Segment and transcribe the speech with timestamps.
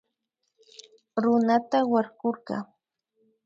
[1.23, 2.55] Runata warkurka